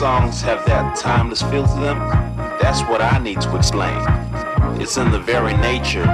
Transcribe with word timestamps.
Songs 0.00 0.40
have 0.40 0.64
that 0.66 0.96
timeless 0.96 1.42
feel 1.42 1.66
to 1.66 1.74
them, 1.74 1.98
that's 2.60 2.80
what 2.82 3.02
I 3.02 3.18
need 3.18 3.40
to 3.42 3.56
explain. 3.56 3.98
It's 4.80 4.96
in 4.96 5.10
the 5.10 5.18
very 5.18 5.54
nature 5.58 6.06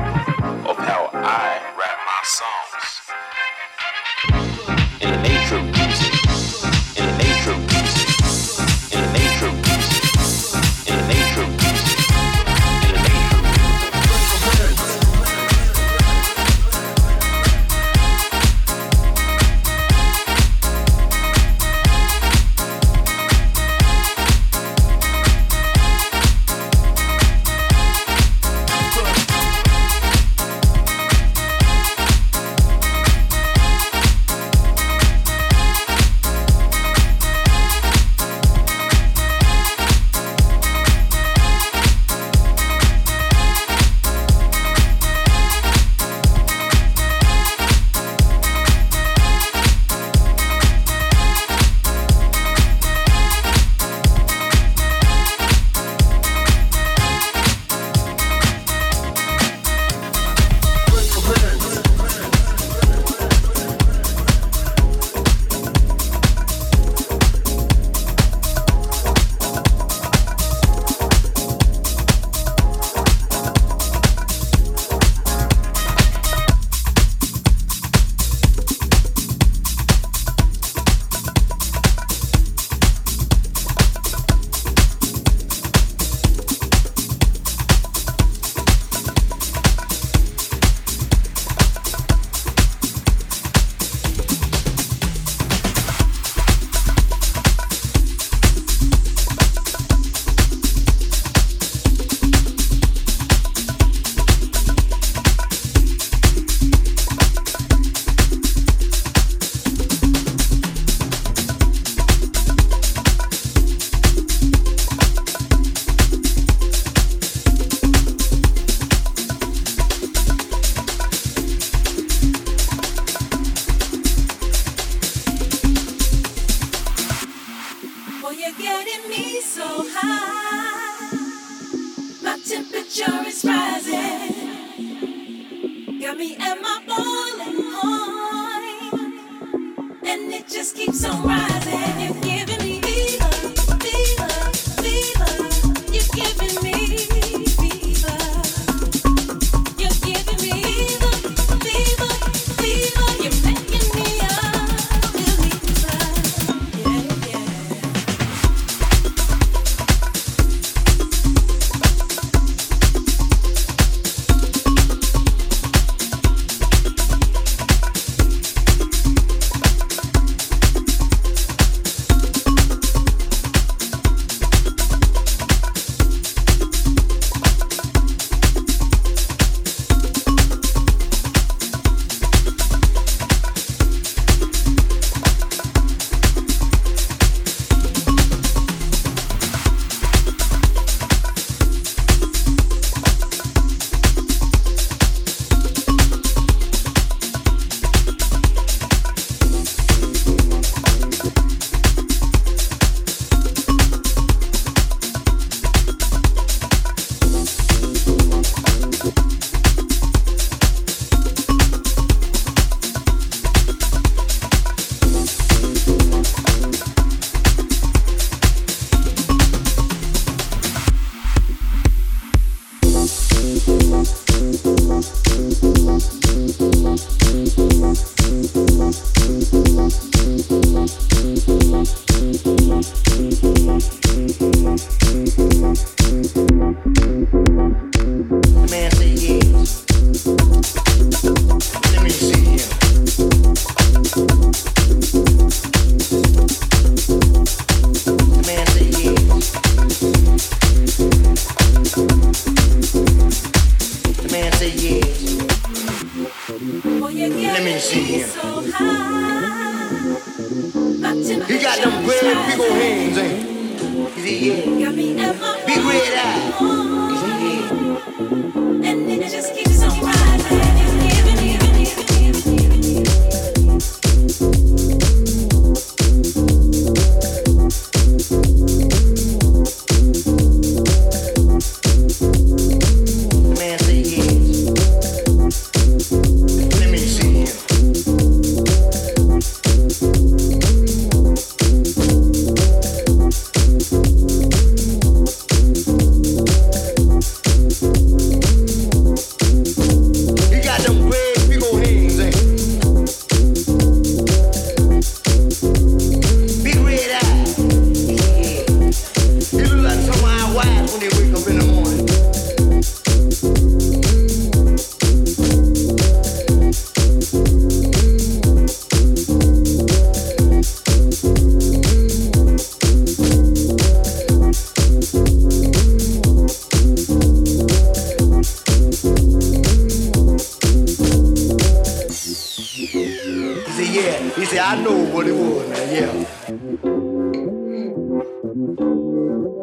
Yeah. 335.26 336.12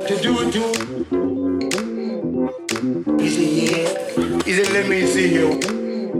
To 0.08 0.14
do 0.22 0.32
it, 0.42 0.52
do 0.52 0.64
it. 0.74 0.80
He 3.22 3.28
said, 3.30 3.50
yeah. 3.56 3.88
He 4.44 4.52
said, 4.54 4.70
let 4.74 4.90
me 4.90 5.06
see 5.08 5.34
you. 5.34 5.48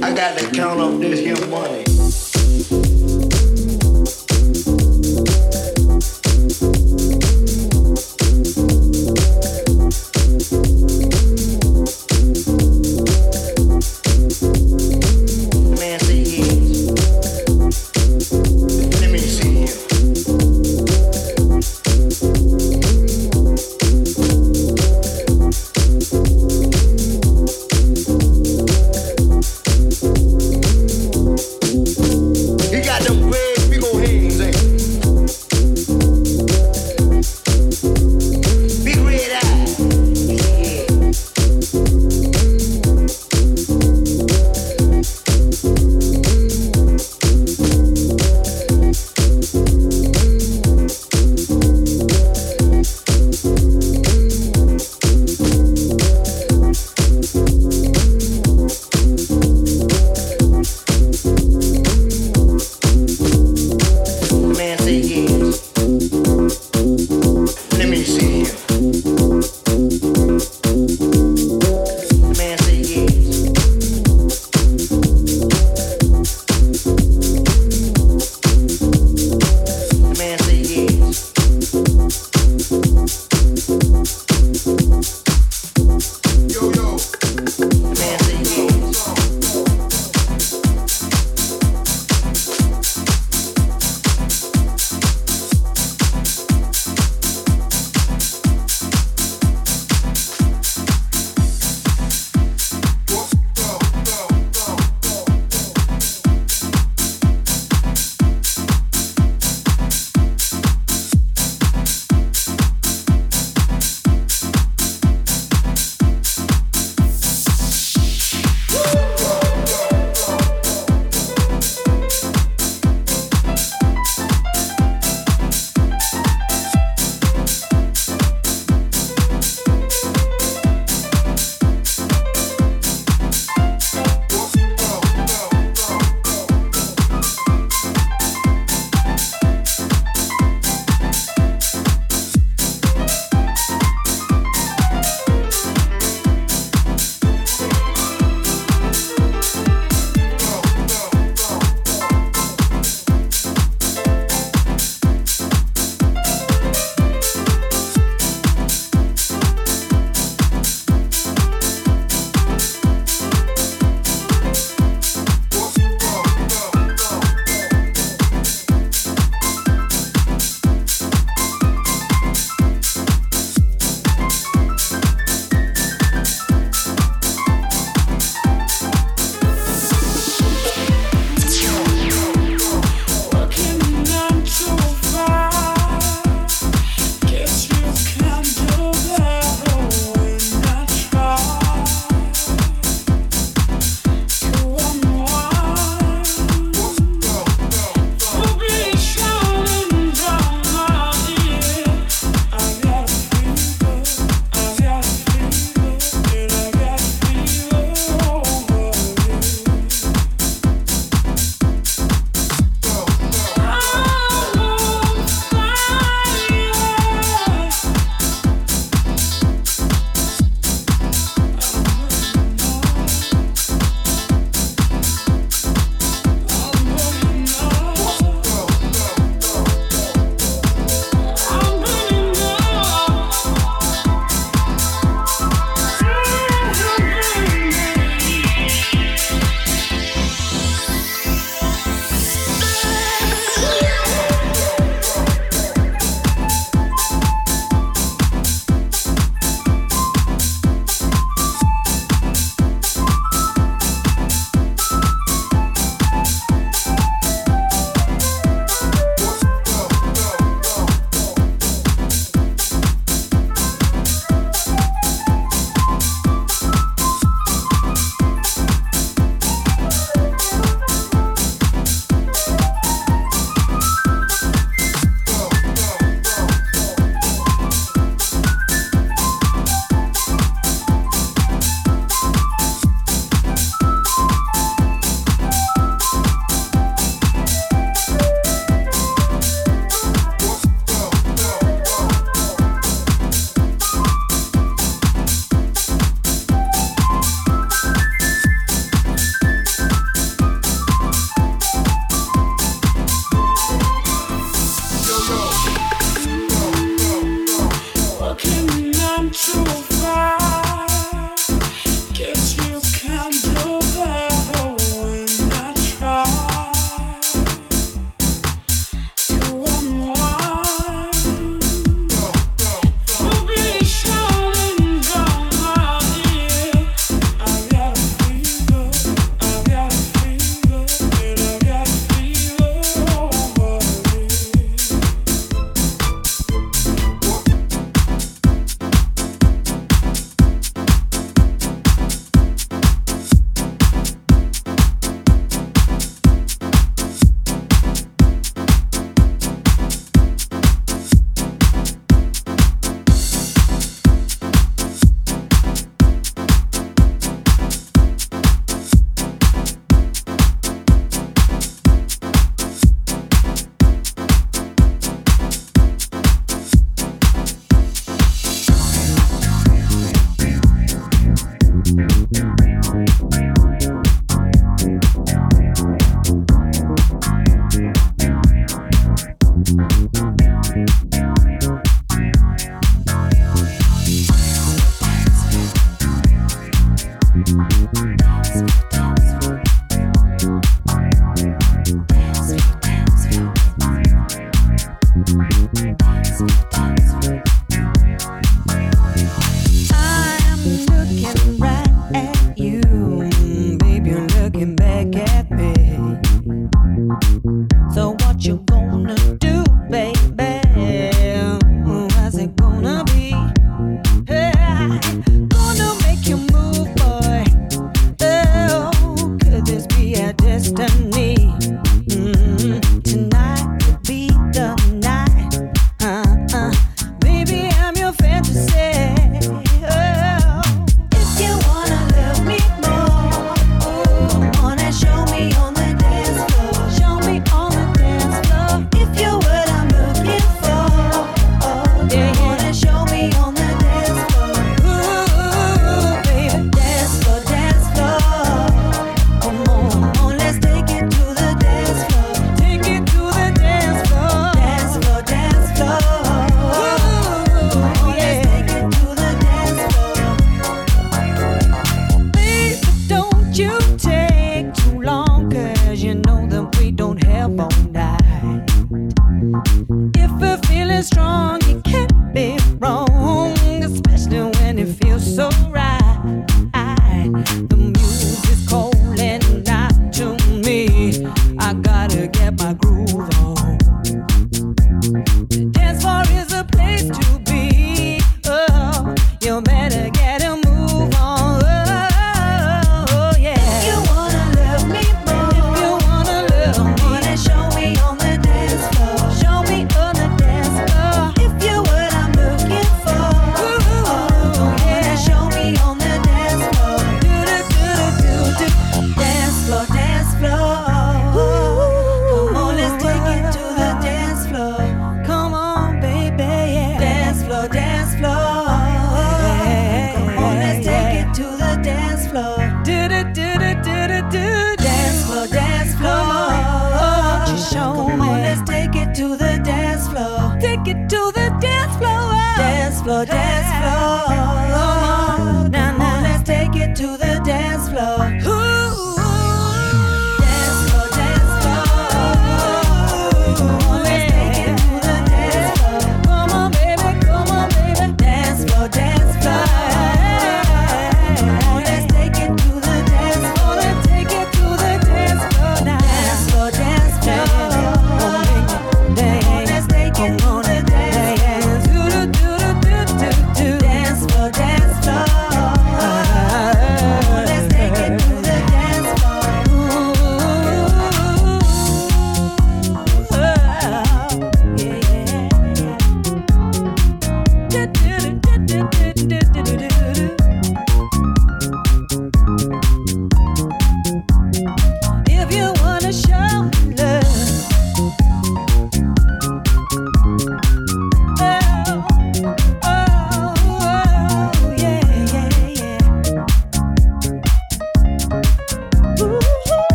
I 0.00 0.14
got 0.14 0.38
to 0.38 0.50
count 0.52 0.80
up 0.80 1.00
this 1.00 1.18
here 1.18 1.46
money. 1.48 1.81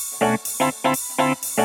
Música 0.00 1.59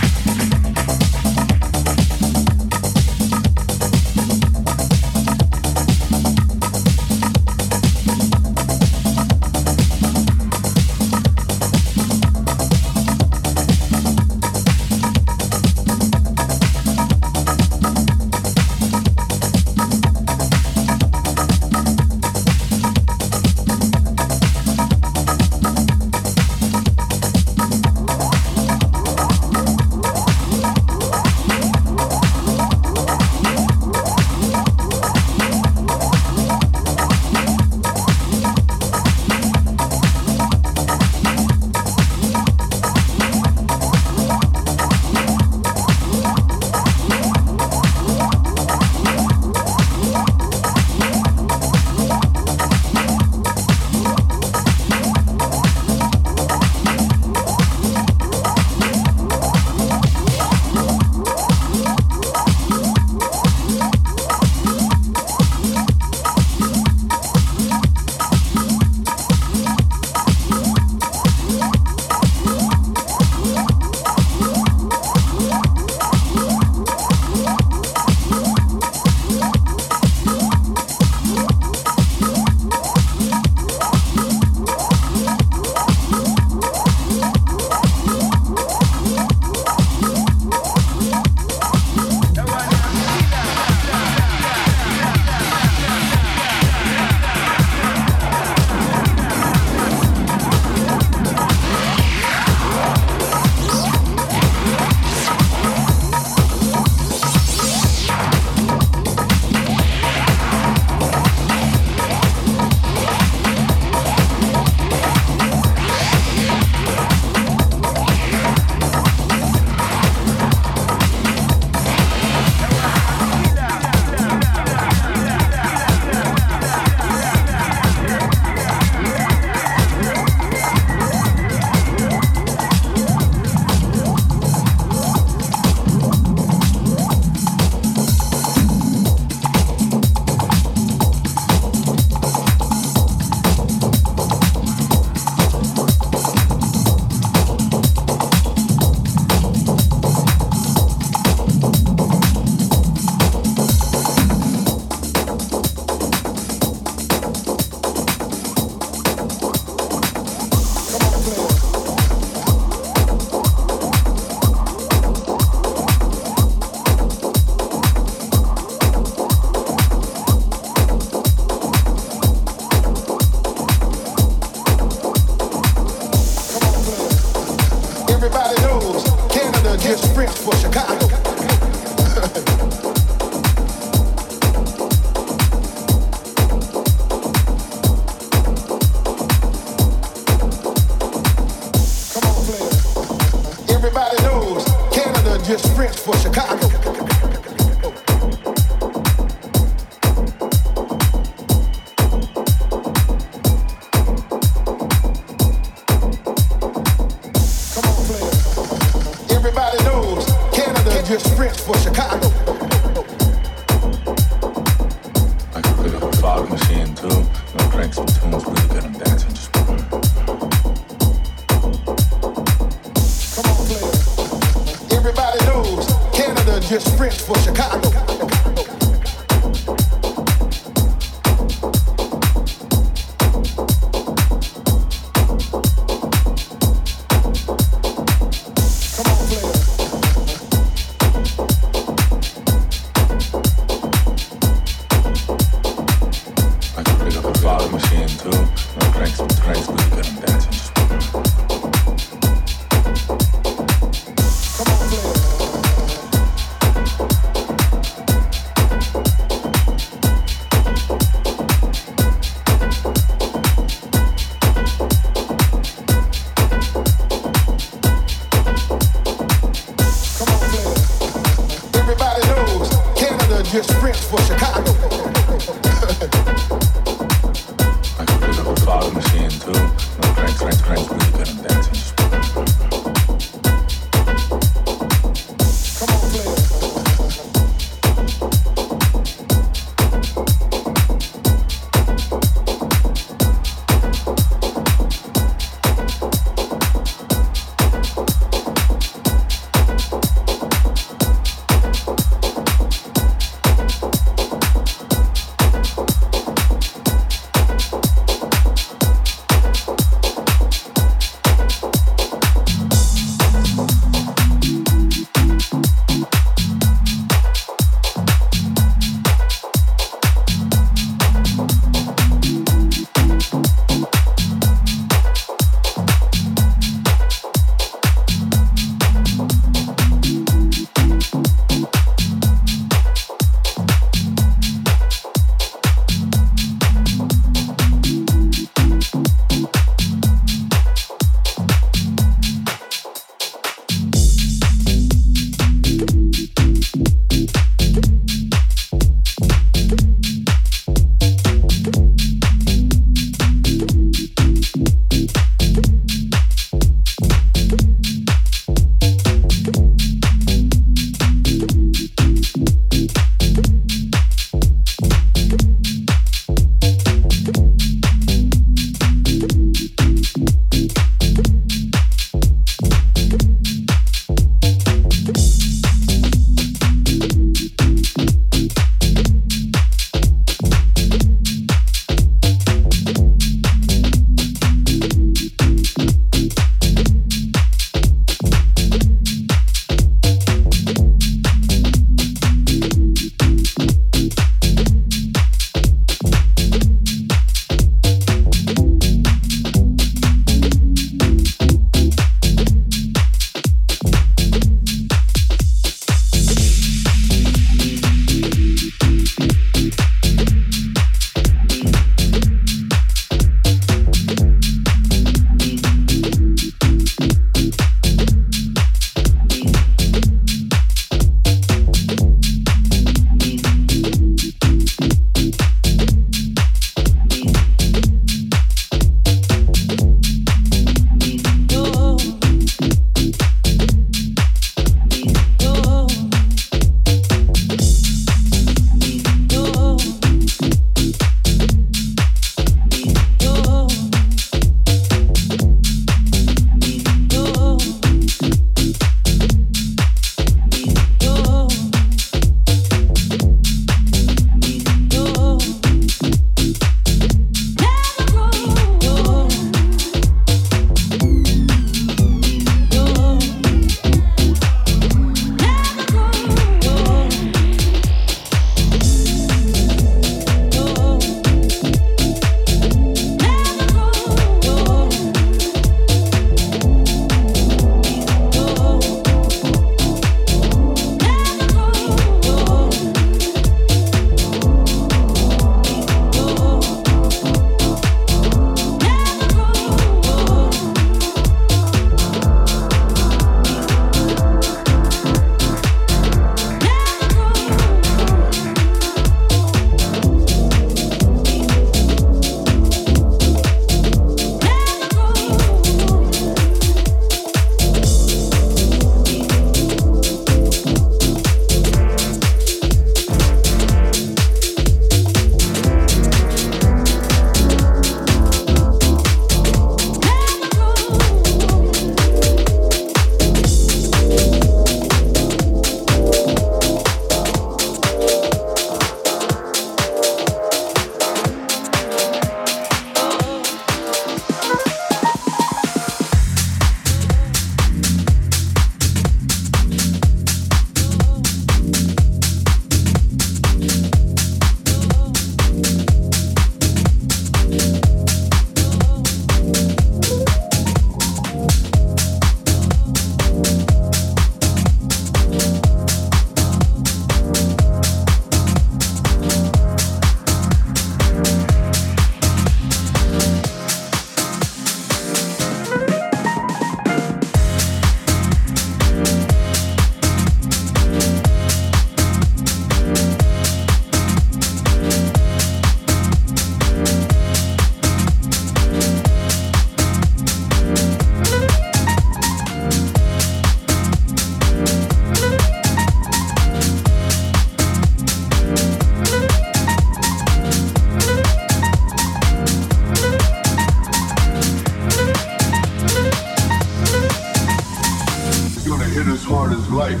is 598.98 599.28
life. 599.70 600.00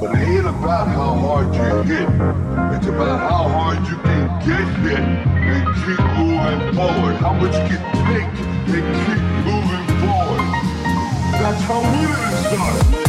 But 0.00 0.14
it 0.14 0.28
ain't 0.28 0.46
about 0.46 0.88
how 0.88 1.14
hard 1.14 1.54
you 1.54 1.82
hit. 1.82 2.08
It's 2.76 2.86
about 2.86 3.20
how 3.20 3.48
hard 3.48 3.86
you 3.86 3.96
can 3.96 4.28
get 4.40 4.66
hit 4.80 5.00
and 5.00 5.66
keep 5.84 6.00
moving 6.16 6.74
forward. 6.74 7.16
How 7.16 7.34
much 7.34 7.52
you 7.52 7.76
can 7.76 7.82
take 8.06 8.32
and 8.74 8.86
keep 9.04 9.22
moving 9.44 9.86
forward. 10.00 10.40
That's 11.32 11.60
how 11.62 11.80
winning 11.82 12.98
is 13.00 13.03